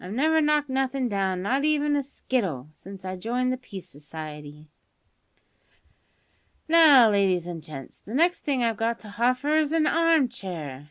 [0.03, 4.67] I've never knocked nothin' down, not even a skittle, since I joined the Peace Society.
[6.67, 10.79] "Now, ladies an' gents, the next thing I've got to hoffer is a harm chair.